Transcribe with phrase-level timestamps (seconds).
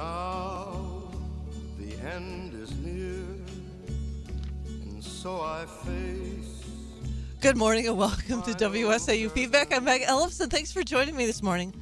[0.00, 1.02] Now
[1.78, 3.22] the end is near,
[4.66, 6.64] and so I face.
[7.42, 9.74] Good morning and welcome to WSAU Feedback.
[9.76, 10.48] I'm Meg Ellefson.
[10.48, 11.74] Thanks for joining me this morning.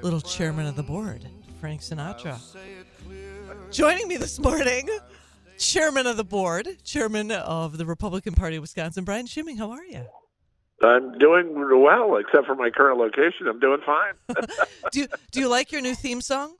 [0.00, 1.28] Little chairman of the board,
[1.60, 2.40] Frank Sinatra.
[3.70, 4.88] Joining me this morning,
[5.58, 9.58] chairman of the board, chairman of the Republican Party of Wisconsin, Brian Schimming.
[9.58, 10.06] How are you?
[10.82, 13.46] I'm doing well, except for my current location.
[13.48, 14.14] I'm doing fine.
[14.92, 16.54] do do you like your new theme song?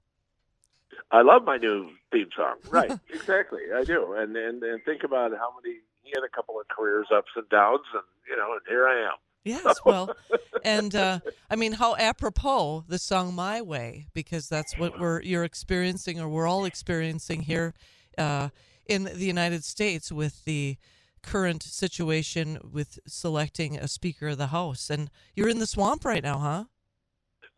[1.10, 2.56] I love my new theme song.
[2.70, 3.60] Right, exactly.
[3.74, 4.14] I do.
[4.14, 7.48] And, and and think about how many he had a couple of careers ups and
[7.48, 9.18] downs, and you know, and here I am.
[9.44, 10.14] Yes, well,
[10.64, 15.44] and uh, I mean, how apropos the song "My Way" because that's what we're you're
[15.44, 17.74] experiencing, or we're all experiencing here
[18.18, 18.48] uh,
[18.86, 20.76] in the United States with the
[21.22, 24.90] current situation with selecting a Speaker of the House.
[24.90, 26.64] And you're in the swamp right now, huh?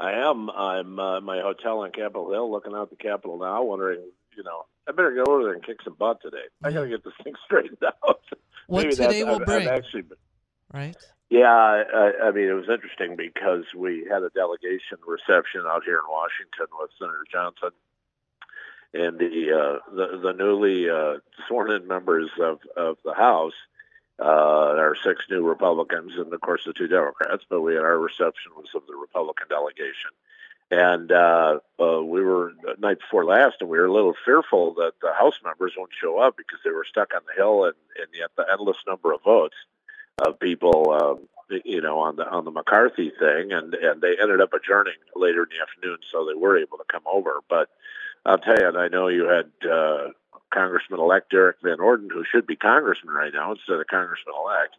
[0.01, 0.49] I am.
[0.51, 4.01] I'm uh, my hotel on Capitol Hill, looking out the Capitol now, wondering,
[4.37, 6.45] you know, I better go over there and kick some butt today.
[6.63, 8.21] I got to get this thing straightened out.
[8.69, 10.19] What Maybe today that's- will I've- bring, I've actually, been-
[10.73, 10.97] right?
[11.31, 15.97] yeah, I, I mean, it was interesting because we had a delegation reception out here
[15.99, 17.71] in Washington with Senator Johnson
[18.95, 23.53] and the uh, the, the newly uh, sworn in members of, of the House.
[24.21, 27.99] Uh, our six new Republicans and of course the two Democrats, but we had our
[27.99, 30.11] reception was of the Republican delegation.
[30.71, 34.93] And uh, uh, we were night before last, and we were a little fearful that
[35.01, 38.09] the House members won't show up because they were stuck on the Hill, and, and
[38.13, 39.57] yet the endless number of votes
[40.19, 44.43] of people, um, you know, on the on the McCarthy thing, and and they ended
[44.43, 47.41] up adjourning later in the afternoon, so they were able to come over.
[47.49, 47.71] But
[48.27, 50.09] I'll tell you, and I know you had uh,
[50.53, 54.77] Congressman-elect Derrick Van Orden, who should be Congressman right now instead of Congressman-elect.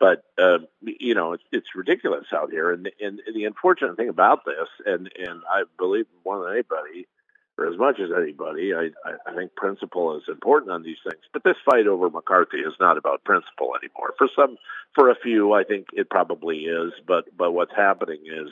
[0.00, 4.44] But uh, you know, it's, it's ridiculous out here, and, and the unfortunate thing about
[4.44, 7.06] this, and and I believe more than anybody,
[7.58, 11.22] or as much as anybody, I, I, I think principle is important on these things.
[11.32, 14.14] But this fight over McCarthy is not about principle anymore.
[14.16, 14.56] For some,
[14.94, 16.92] for a few, I think it probably is.
[17.06, 18.48] But but what's happening is,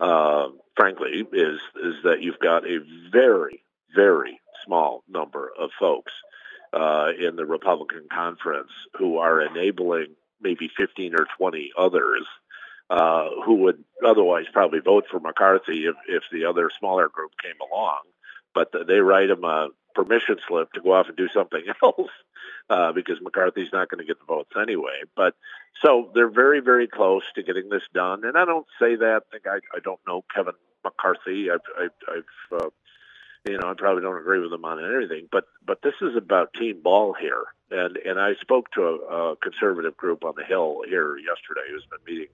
[0.00, 2.78] uh, frankly, is is that you've got a
[3.12, 3.62] very
[3.94, 6.12] very small number of folks
[6.72, 12.26] uh, in the Republican conference who are enabling maybe 15 or 20 others
[12.90, 17.54] uh, who would otherwise probably vote for McCarthy if, if the other smaller group came
[17.72, 18.00] along.
[18.52, 22.10] But th- they write him a permission slip to go off and do something else
[22.68, 25.02] uh, because McCarthy's not going to get the votes anyway.
[25.14, 25.34] But
[25.82, 28.24] so they're very, very close to getting this done.
[28.24, 29.22] And I don't say that.
[29.28, 30.54] I think I, I don't know Kevin
[30.84, 31.50] McCarthy.
[31.50, 32.70] I've, I've, I've uh,
[33.46, 36.52] you know, I probably don't agree with him on everything, but but this is about
[36.54, 37.44] team ball here.
[37.70, 38.94] And and I spoke to a,
[39.32, 42.32] a conservative group on the Hill here yesterday who's been meeting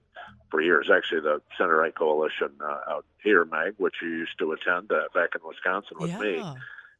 [0.49, 0.89] for years.
[0.93, 5.03] Actually, the Center Right Coalition uh, out here, Meg, which you used to attend uh,
[5.13, 6.19] back in Wisconsin with yeah.
[6.19, 6.43] me,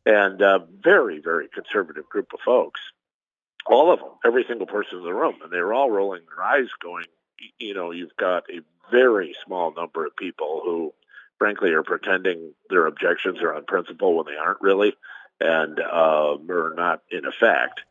[0.05, 2.79] and uh, very very conservative group of folks.
[3.65, 6.45] All of them, every single person in the room, and they were all rolling their
[6.45, 7.03] eyes, going,
[7.57, 10.93] you know, you've got a very small number of people who
[11.37, 14.95] frankly are pretending their objections are on principle when they aren't really
[15.39, 17.81] and um, are not in effect.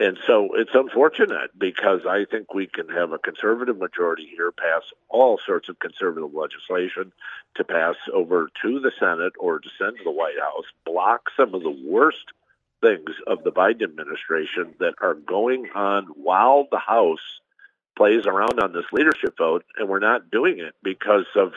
[0.00, 4.82] And so it's unfortunate because I think we can have a conservative majority here pass
[5.08, 7.12] all sorts of conservative legislation
[7.56, 11.54] to pass over to the Senate or to send to the White House, block some
[11.54, 12.24] of the worst
[12.82, 17.40] things of the Biden administration that are going on while the House
[17.96, 21.52] plays around on this leadership vote, and we're not doing it because of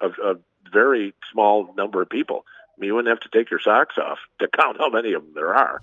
[0.00, 0.40] of, of
[0.72, 2.44] very small number of people.
[2.46, 5.22] I mean, you wouldn't have to take your socks off to count how many of
[5.22, 5.82] them there are,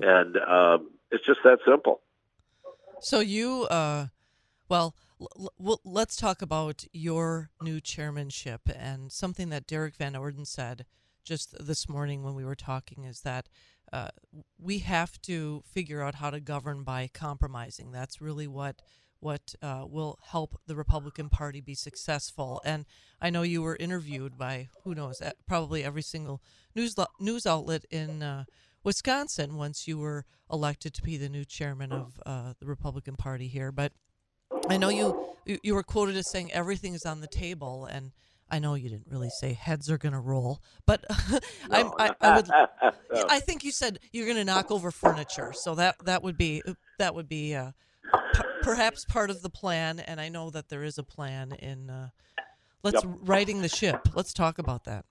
[0.00, 2.00] and um, it's just that simple.
[3.00, 4.06] So you, uh,
[4.68, 10.44] well, l- l- let's talk about your new chairmanship and something that Derrick Van Orden
[10.44, 10.86] said
[11.24, 13.48] just this morning when we were talking is that
[13.92, 14.08] uh,
[14.58, 17.92] we have to figure out how to govern by compromising.
[17.92, 18.82] That's really what
[19.24, 22.60] what uh, will help the Republican Party be successful.
[22.64, 22.84] And
[23.22, 26.42] I know you were interviewed by who knows, probably every single
[26.76, 28.44] news lo- news outlet in uh,
[28.84, 33.48] Wisconsin once you were elected to be the new chairman of uh, the Republican Party
[33.48, 33.72] here.
[33.72, 33.92] But
[34.68, 38.12] I know you you- were quoted as saying everything is on the table, and
[38.50, 41.02] I know you didn't really say heads are going to roll, but
[41.70, 42.50] I'm, I, I would.
[43.30, 46.62] I think you said you're going to knock over furniture, so that that would be
[46.98, 47.72] that would be uh,
[48.34, 50.00] p- perhaps part of the plan.
[50.00, 52.08] And I know that there is a plan in uh,
[52.82, 53.14] let's Yep.
[53.22, 54.08] righting the ship.
[54.14, 55.04] Let's talk about that.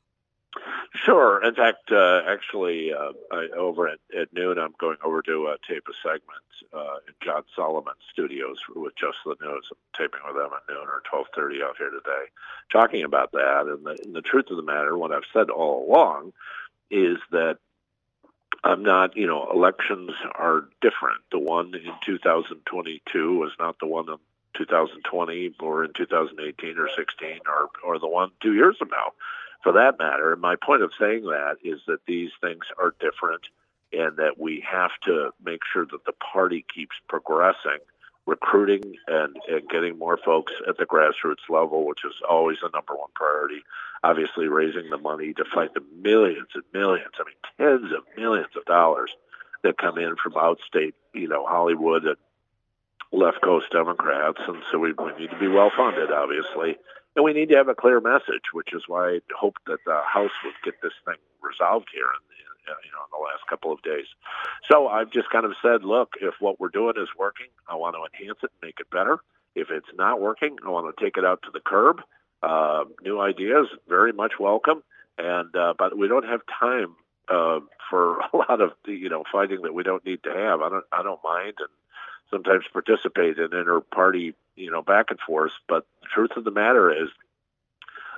[0.95, 1.44] Sure.
[1.44, 5.55] In fact, uh, actually, uh, I, over at, at noon, I'm going over to uh,
[5.67, 9.67] tape a segment uh, in John Solomon Studios with Just the News.
[9.71, 12.25] I'm taping with them at noon or 12:30 out here today,
[12.71, 13.65] talking about that.
[13.67, 16.31] And the, and the truth of the matter, what I've said all along,
[16.91, 17.57] is that
[18.63, 21.21] I'm not, you know, elections are different.
[21.31, 24.18] The one in 2022 was not the one in
[24.56, 29.13] 2020 or in 2018 or 16 or, or the one two years from now,
[29.63, 30.31] for that matter.
[30.31, 33.42] And my point of saying that is that these things are different
[33.92, 37.80] and that we have to make sure that the party keeps progressing
[38.25, 42.96] recruiting and, and getting more folks at the grassroots level, which is always the number
[42.96, 43.64] one priority.
[44.04, 47.36] Obviously, raising the money to fight the millions and millions, I mean,
[47.81, 49.12] tens of millions of dollars
[49.64, 52.18] that come in from outstate, you know, Hollywood and
[53.12, 54.40] left coast Democrats.
[54.48, 56.78] And so we, we need to be well funded, obviously.
[57.16, 60.02] And we need to have a clear message, which is why I hope that the
[60.06, 62.32] House would get this thing resolved here in,
[62.68, 64.06] you know, in the last couple of days.
[64.71, 67.95] So I've just kind of said, look, if what we're doing is working, I want
[67.95, 69.19] to enhance it, and make it better.
[69.56, 72.01] If it's not working, I want to take it out to the curb.
[72.42, 74.83] Uh, new ideas, very much welcome.
[75.18, 76.95] And uh, but we don't have time
[77.30, 80.62] uh, for a lot of you know fighting that we don't need to have.
[80.62, 81.69] I don't I don't mind and
[82.31, 85.51] sometimes participate in inter-party you know back and forth.
[85.68, 87.10] But the truth of the matter is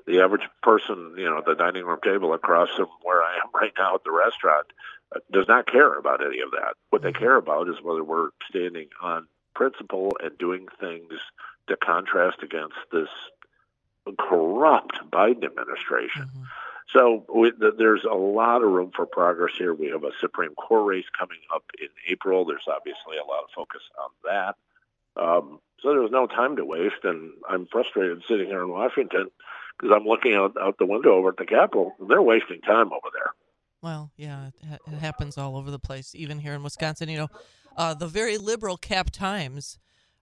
[0.05, 3.49] the average person, you know, at the dining room table across from where I am
[3.53, 4.67] right now at the restaurant,
[5.15, 6.75] uh, does not care about any of that.
[6.89, 7.23] What they mm-hmm.
[7.23, 11.13] care about is whether we're standing on principle and doing things
[11.67, 13.09] to contrast against this
[14.19, 16.23] corrupt Biden administration.
[16.23, 16.43] Mm-hmm.
[16.93, 19.73] So we, there's a lot of room for progress here.
[19.73, 22.45] We have a Supreme Court race coming up in April.
[22.45, 24.55] There's obviously a lot of focus on that.
[25.19, 29.29] Um, so there's no time to waste, and I'm frustrated sitting here in Washington
[29.77, 31.93] because I'm looking out, out the window over at the Capitol.
[31.99, 33.31] And they're wasting time over there.
[33.81, 37.09] Well, yeah, it, it happens all over the place, even here in Wisconsin.
[37.09, 37.27] You know,
[37.77, 39.77] uh, the very liberal Cap Times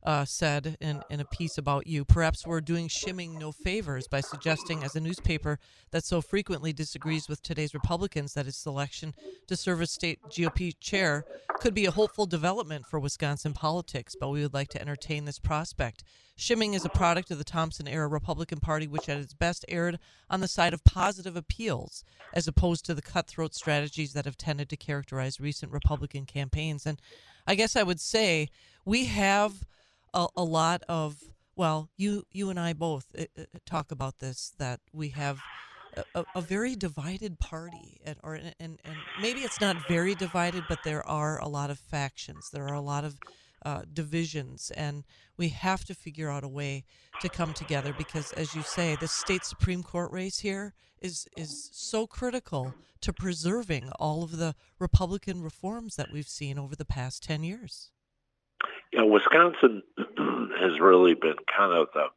[0.06, 2.04] uh, said in, in a piece about you.
[2.04, 5.60] Perhaps we're doing Schimming no favors by suggesting, as a newspaper
[5.92, 9.14] that so frequently disagrees with today's Republicans, that his selection
[9.48, 11.24] to serve as state GOP chair
[11.60, 15.40] could be a hopeful development for Wisconsin politics, but we would like to entertain this
[15.40, 16.04] prospect.
[16.36, 20.00] Schimming is a product of the Thompson era Republican Party, which at its best erred
[20.30, 22.04] on the side of positive appeals,
[22.34, 26.86] as opposed to the cutthroat strategies that have tended to characterize recent Republican campaigns.
[26.86, 27.00] And
[27.46, 28.50] I guess I would say
[28.84, 29.64] we have
[30.13, 31.18] a, a lot of
[31.56, 35.39] well, you you and I both uh, uh, talk about this that we have
[36.15, 40.80] a, a very divided party, and or and, and maybe it's not very divided, but
[40.83, 42.50] there are a lot of factions.
[42.51, 43.18] There are a lot of
[43.65, 45.04] uh, divisions, and
[45.38, 46.86] we have to figure out a way
[47.21, 51.69] to come together because, as you say, the state supreme court race here is is
[51.71, 57.21] so critical to preserving all of the Republican reforms that we've seen over the past
[57.24, 57.93] ten years
[58.98, 59.84] know, Wisconsin
[60.60, 62.07] has really been kind of the,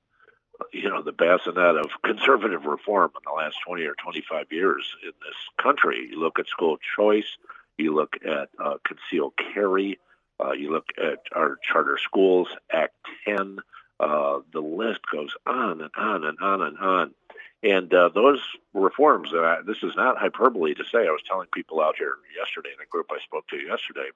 [0.72, 5.12] you know, the bassinet of conservative reform in the last 20 or 25 years in
[5.20, 6.08] this country.
[6.10, 7.36] You look at school choice,
[7.78, 9.98] you look at uh, concealed carry,
[10.42, 12.94] uh, you look at our charter schools, Act
[13.26, 13.58] 10,
[13.98, 17.14] uh, the list goes on and on and on and on.
[17.62, 18.40] And uh, those
[18.74, 22.70] reforms, uh, this is not hyperbole to say, I was telling people out here yesterday
[22.76, 24.10] in a group I spoke to yesterday,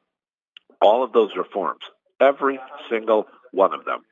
[0.80, 1.82] all of those reforms,
[2.20, 4.02] Every single one of them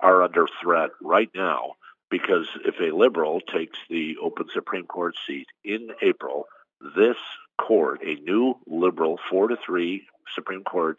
[0.00, 1.72] are under threat right now
[2.10, 6.46] because if a liberal takes the open Supreme Court seat in April,
[6.94, 7.16] this
[7.58, 10.98] court, a new liberal four to three Supreme Court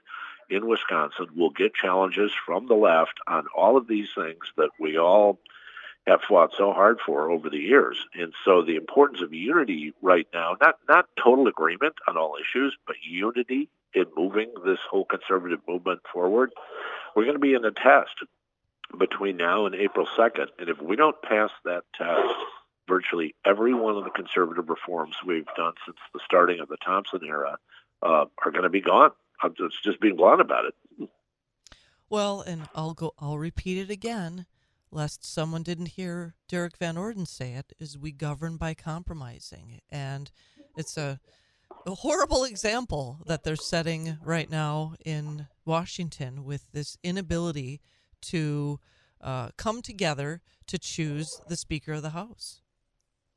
[0.49, 4.97] in Wisconsin, will get challenges from the left on all of these things that we
[4.97, 5.39] all
[6.07, 7.97] have fought so hard for over the years.
[8.13, 12.75] And so the importance of unity right now, not not total agreement on all issues,
[12.87, 16.51] but unity in moving this whole conservative movement forward,
[17.15, 18.15] we're going to be in a test
[18.98, 20.48] between now and April 2nd.
[20.60, 22.34] And if we don't pass that test,
[22.88, 27.22] virtually every one of the conservative reforms we've done since the starting of the Thompson
[27.25, 27.58] era
[28.01, 29.12] uh, are going to be gone.
[29.41, 31.10] I'm just, just being blunt about it.
[32.10, 33.13] Well, and I'll go.
[33.20, 34.46] I'll repeat it again,
[34.91, 37.74] lest someone didn't hear Derrick Van Orden say it.
[37.79, 40.32] Is we govern by compromising, and
[40.77, 41.20] it's a
[41.88, 47.79] a horrible example that they're setting right now in Washington with this inability
[48.22, 48.79] to
[49.22, 52.62] uh, come together to choose the Speaker of the House.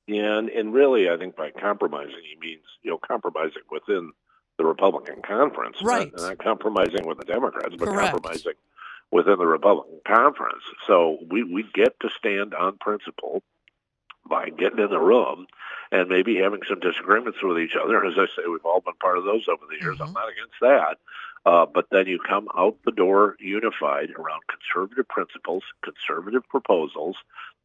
[0.09, 4.11] Yeah, and, and really, I think by compromising, he means you know compromising within
[4.59, 6.11] the Republican conference, right?
[6.17, 8.11] Not, not compromising with the Democrats, but Correct.
[8.11, 8.55] compromising
[9.13, 10.65] within the Republican conference.
[10.89, 13.45] So we we get to stand on principle
[14.31, 15.47] by getting in the room
[15.93, 18.05] and maybe having some disagreements with each other.
[18.05, 19.99] As I say, we've all been part of those over the years.
[19.99, 20.05] Mm-hmm.
[20.05, 20.99] I'm not against that.
[21.45, 27.17] Uh, but then you come out the door unified around conservative principles, conservative proposals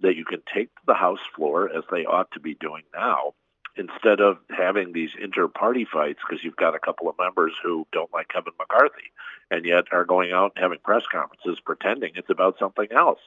[0.02, 3.34] that you can take to the House floor as they ought to be doing now
[3.78, 8.14] instead of having these inter-party fights because you've got a couple of members who don't
[8.14, 9.12] like Kevin McCarthy
[9.52, 13.20] and yet are going out and having press conferences pretending it's about something else.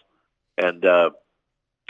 [0.57, 1.11] And uh,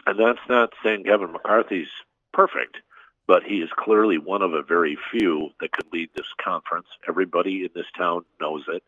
[0.08, 1.90] and that's not saying Kevin McCarthy's
[2.32, 2.78] perfect,
[3.26, 6.86] but he is clearly one of a very few that could lead this conference.
[7.06, 8.82] Everybody in this town knows it.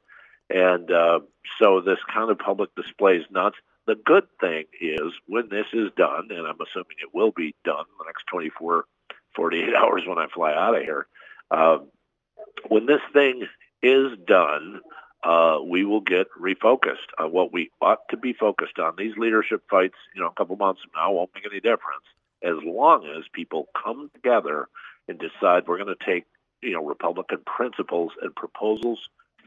[0.48, 1.20] And uh,
[1.58, 3.56] so this kind of public display is nuts.
[3.86, 7.80] The good thing is when this is done, and I'm assuming it will be done
[7.80, 8.86] in the next 24,
[9.36, 11.06] 48 hours when I fly out of here.
[11.50, 11.78] Uh,
[12.68, 13.46] when this thing
[13.82, 14.80] is done,
[15.22, 18.94] uh, we will get refocused on what we ought to be focused on.
[18.96, 22.04] These leadership fights, you know, a couple months from now won't make any difference
[22.42, 24.68] as long as people come together
[25.08, 26.24] and decide we're going to take,
[26.62, 28.98] you know, Republican principles and proposals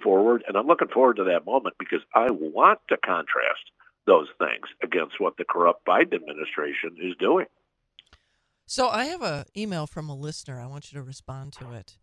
[0.04, 0.44] forward.
[0.48, 3.72] And I'm looking forward to that moment because I want to contrast
[4.06, 7.46] those things against what the corrupt Biden administration is doing.
[8.66, 10.60] So I have an email from a listener.
[10.60, 11.98] I want you to respond to it.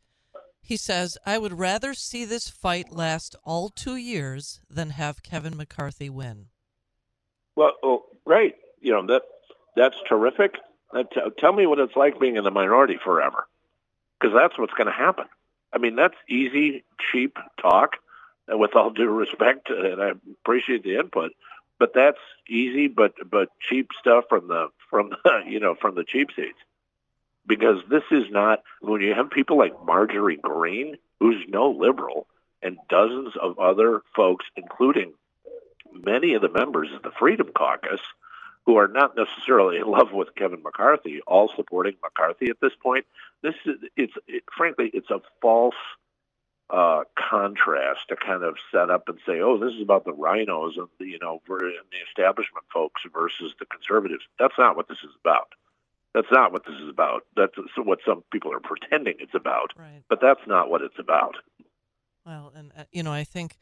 [0.63, 5.57] He says, I would rather see this fight last all two years than have Kevin
[5.57, 6.47] McCarthy win.
[7.57, 8.55] Well, oh, great.
[8.81, 9.23] You know, that
[9.77, 10.55] that's terrific.
[10.93, 13.47] That, t- tell me what it's like being in the minority forever,
[14.19, 15.27] because that's what's going to happen.
[15.73, 17.97] I mean, that's easy, cheap talk,
[18.49, 20.13] with all due respect, uh, and I
[20.43, 21.33] appreciate the input,
[21.79, 26.05] but that's easy, but but cheap stuff from the from the, you know from the
[26.05, 26.59] cheap seats
[27.51, 32.29] because this is not when you have people like Marjorie Greene, who's no liberal,
[32.63, 35.15] and dozens of other folks, including
[35.93, 38.01] many of the members of the Freedom Caucus,
[38.67, 43.05] who are not necessarily in love with Kevin McCarthy, all supporting McCarthy at this point.
[43.43, 45.75] This is it's it, frankly it's a false
[46.71, 50.77] uh, contrast to kind of set up and say, oh, this is about the rhinos
[50.77, 51.73] and the, you know the
[52.09, 54.23] establishment folks versus the conservatives.
[54.39, 55.49] That's not what this is about.
[56.15, 57.23] That's not what this is about.
[57.37, 59.73] That's what some people are pretending it's about.
[59.77, 60.03] Right.
[60.09, 61.37] But that's not what it's about.
[62.27, 63.57] Well, and uh, you know, I think,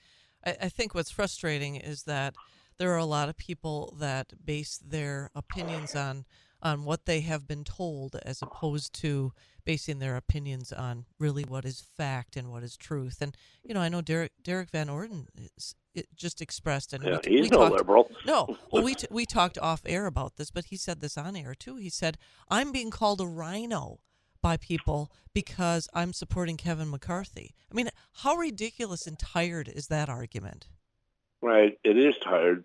[0.45, 2.35] I, I think what's frustrating is that
[2.79, 6.25] there are a lot of people that base their opinions on
[6.63, 9.33] on what they have been told as opposed to
[9.69, 13.19] basing their opinions on really what is fact and what is truth.
[13.21, 15.75] And you know, I know Derrick Derrick Van Orden is,
[16.17, 18.11] just expressed, and yeah, we, he's we no talked, liberal.
[18.25, 21.37] No, well, we t- we talked off air about this, but he said this on
[21.37, 21.77] air too.
[21.77, 22.17] He said,
[22.49, 23.99] "I'm being called a rhino
[24.41, 27.55] By people because I'm supporting Kevin McCarthy.
[27.71, 27.91] I mean,
[28.23, 30.69] how ridiculous and tired is that argument?
[31.43, 32.65] Right, it is tired,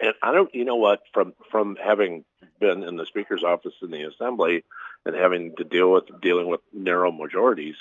[0.00, 0.54] and I don't.
[0.54, 1.00] You know what?
[1.12, 2.24] From from having
[2.60, 4.64] been in the speaker's office in the assembly
[5.04, 7.76] and having to deal with dealing with narrow majorities,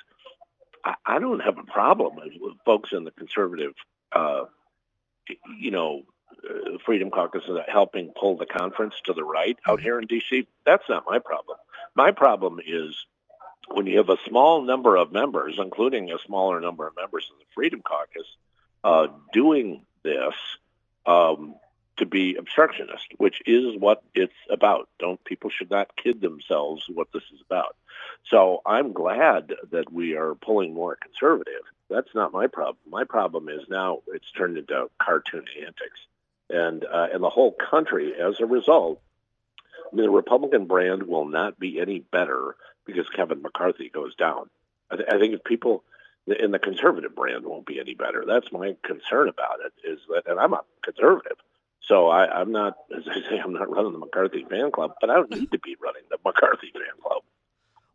[0.84, 3.74] I, I don't have a problem with folks in the conservative,
[4.12, 4.46] uh,
[5.60, 6.03] you know,
[6.44, 10.48] uh, Freedom Caucus helping pull the conference to the right out here in D.C.
[10.65, 11.58] That's not my problem.
[11.96, 13.06] My problem is
[13.68, 17.39] when you have a small number of members, including a smaller number of members of
[17.39, 18.27] the Freedom Caucus,
[18.84, 20.34] uh, doing this.
[21.06, 21.56] Um,
[21.98, 24.90] to be obstructionist, which is what it's about.
[25.00, 27.76] Don't people should not kid themselves what this is about.
[28.30, 31.62] So I'm glad that we are pulling more conservative.
[31.90, 32.78] That's not my problem.
[32.90, 36.00] My problem is now it's turned into cartoon antics,
[36.50, 39.00] and uh, and the whole country as a result.
[39.92, 44.50] I mean, the Republican brand will not be any better because Kevin McCarthy goes down.
[44.90, 45.84] I, th- I think if people
[46.26, 48.24] in the conservative brand won't be any better.
[48.26, 49.74] That's my concern about it.
[49.88, 51.38] Is that, and I'm a conservative.
[51.88, 55.10] So I, I'm not, as I say, I'm not running the McCarthy fan club, but
[55.10, 57.24] I don't need to be running the McCarthy fan club.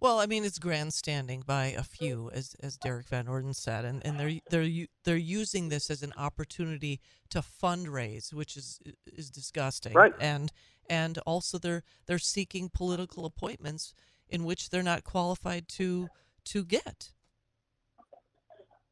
[0.00, 4.04] Well, I mean, it's grandstanding by a few, as as Derrick Van Orden said, and,
[4.06, 9.94] and they're they're they're using this as an opportunity to fundraise, which is is disgusting.
[9.94, 10.12] Right.
[10.20, 10.52] And
[10.88, 13.92] and also they're they're seeking political appointments
[14.28, 16.08] in which they're not qualified to
[16.44, 17.10] to get.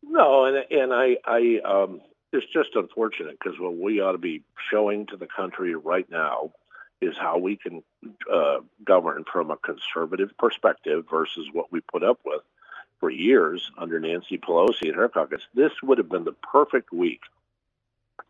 [0.03, 2.01] No, and and I I um
[2.37, 6.53] it's just unfortunate because what we ought to be showing to the country right now
[7.01, 7.83] is how we can
[8.33, 12.41] uh, govern from a conservative perspective versus what we put up with
[13.01, 15.43] for years under Nancy Pelosi and her caucus.
[15.55, 17.21] This would have been the perfect week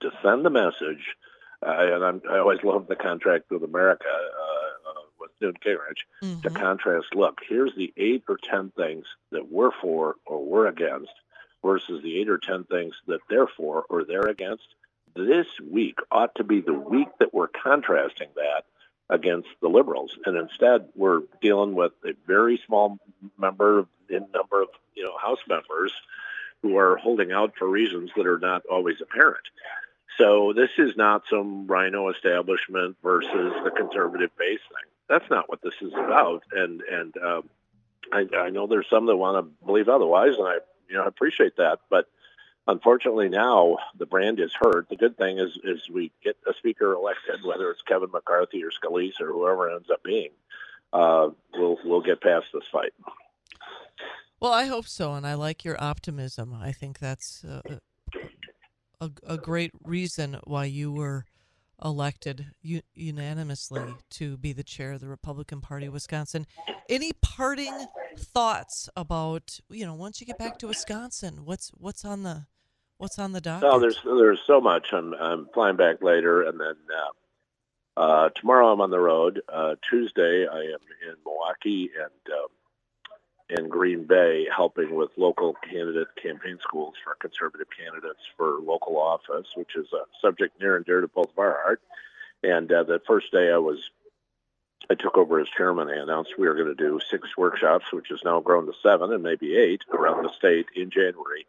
[0.01, 1.17] to send the message.
[1.65, 6.03] Uh, and I'm, I always love the contract with America uh, uh, with Newt Gingrich
[6.23, 6.41] Mm-hmm.
[6.41, 7.15] to contrast.
[7.15, 11.13] Look, here's the eight or ten things that we're for or we're against
[11.63, 14.67] versus the eight or ten things that they're for or they're against.
[15.15, 18.65] This week ought to be the week that we're contrasting that
[19.09, 22.99] against the liberals, and instead we're dealing with a very small
[23.39, 25.93] member in number of you know House members
[26.63, 29.45] who are holding out for reasons that are not always apparent.
[30.19, 34.91] So this is not some rhino establishment versus the conservative base thing.
[35.09, 37.49] That's not what this is about, and and um,
[38.13, 41.07] I, I know there's some that want to believe otherwise, and I you know I
[41.07, 42.09] appreciate that, but
[42.67, 44.89] unfortunately now the brand is hurt.
[44.89, 48.71] The good thing is is we get a speaker elected, whether it's Kevin McCarthy or
[48.71, 50.31] Scalise or whoever ends up being.
[50.93, 52.93] Uh, we'll we'll get past this fight.
[54.39, 56.55] Well, I hope so, and I like your optimism.
[56.55, 57.63] I think that's uh,
[59.01, 61.25] a, a great reason why you were
[61.85, 66.47] elected u- unanimously to be the chair of the Republican Party of Wisconsin.
[66.89, 67.87] Any parting
[68.19, 72.47] thoughts about you know once you get back to Wisconsin, what's what's on the
[72.99, 73.69] what's on the docket?
[73.71, 74.93] Oh, there's there's so much.
[74.93, 76.77] I'm I'm flying back later, and then
[77.97, 79.43] uh, uh, tomorrow I'm on the road.
[79.49, 82.49] Uh, Tuesday I am in Milwaukee and um,
[83.49, 89.47] in Green Bay, helping with local candidate campaign schools for conservative candidates for local office,
[89.55, 91.81] which is a subject near and dear to both of our heart.
[92.43, 93.79] And uh, the first day I was,
[94.91, 95.89] I took over as chairman.
[95.89, 99.13] I announced we were going to do six workshops, which has now grown to seven
[99.13, 101.47] and maybe eight around the state in January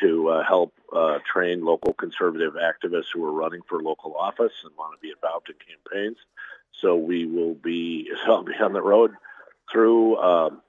[0.00, 4.72] to uh, help uh, train local conservative activists who are running for local office and
[4.76, 6.18] want to be involved in campaigns.
[6.72, 9.12] So we will be, I'll be on the road
[9.72, 10.62] through um,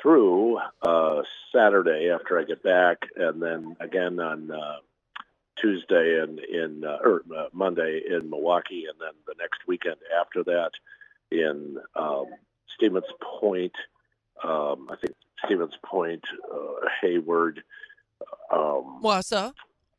[0.00, 4.76] through uh, Saturday after I get back, and then again on uh,
[5.56, 10.42] Tuesday and in uh, or uh, Monday in Milwaukee, and then the next weekend after
[10.44, 10.70] that
[11.30, 12.26] in um,
[12.74, 13.74] Stevens Point.
[14.42, 15.14] Um, I think
[15.44, 17.62] Stevens Point, uh, Hayward,
[18.50, 19.52] um, Wausau.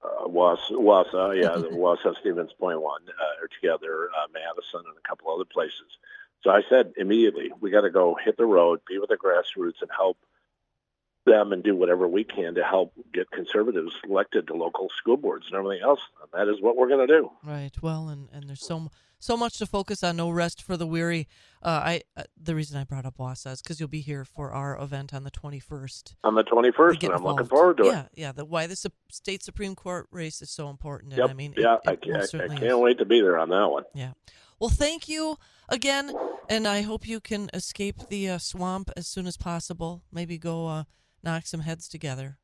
[0.04, 4.98] uh, Was Wassa, yeah, the Wassa Stevens Point one uh, are together, uh, Madison, and
[4.98, 5.98] a couple other places.
[6.44, 9.82] So I said immediately, we got to go hit the road, be with the grassroots,
[9.82, 10.18] and help
[11.26, 15.46] them and do whatever we can to help get conservatives elected to local school boards
[15.48, 16.00] and everything else.
[16.22, 17.32] And that is what we're going to do.
[17.44, 17.72] Right.
[17.82, 18.90] Well, and, and there's so
[19.22, 20.18] so much to focus on.
[20.18, 21.28] No rest for the weary.
[21.64, 24.52] Uh, I uh, the reason I brought up Wausau is because you'll be here for
[24.52, 26.16] our event on the 21st.
[26.24, 28.10] On the 21st, and I'm looking forward to yeah, it.
[28.16, 31.14] Yeah, The why the Sup- state supreme court race is so important.
[31.14, 31.30] And Yep.
[31.30, 32.76] I mean, yeah, it I, can't, I, I can't is.
[32.76, 33.84] wait to be there on that one.
[33.94, 34.14] Yeah.
[34.60, 35.38] Well, thank you
[35.70, 36.12] again,
[36.50, 40.04] and I hope you can escape the uh, swamp as soon as possible.
[40.12, 40.84] Maybe go uh,
[41.24, 42.38] knock some heads together.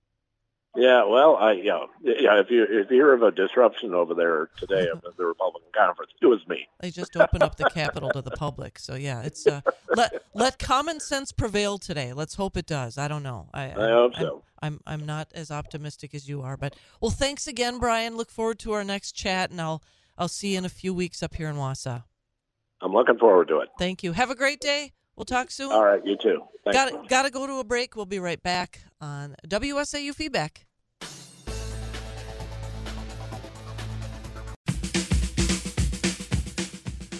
[0.76, 2.40] Yeah, well, I yeah, yeah.
[2.40, 6.12] If you if you hear of a disruption over there today of the Republican conference,
[6.22, 6.68] it was me.
[6.82, 9.62] They just opened up the Capitol to the public, so yeah, it's uh,
[9.96, 12.14] let let common sense prevail today.
[12.14, 12.98] Let's hope it does.
[13.00, 13.50] I don't know.
[13.54, 14.44] I, I hope I'm- so.
[14.62, 18.18] I'm I'm not as optimistic as you are, but well, thanks again, Brian.
[18.18, 19.84] Look forward to our next chat, and I'll
[20.18, 22.04] I'll see you in a few weeks up here in Wausau.
[22.82, 23.70] I'm looking forward to it.
[23.80, 24.14] Thank you.
[24.14, 24.94] Have a great day.
[25.18, 25.72] We'll talk soon.
[25.72, 26.44] All right, you too.
[26.72, 27.96] Got got to go to a break.
[27.96, 30.68] We'll be right back on WSAU Feedback.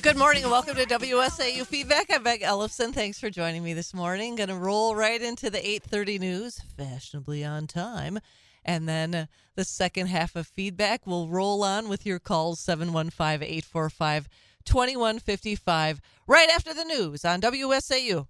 [0.04, 2.14] Good morning and welcome to WSAU Feedback.
[2.14, 2.94] I'm Meg Ellefson.
[2.94, 4.36] Thanks for joining me this morning.
[4.36, 8.20] Going to roll right into the 8:30 news, fashionably on time,
[8.64, 12.60] and then uh, the second half of feedback will roll on with your calls
[14.68, 18.28] 715-845-2155 right after the news on WSAU.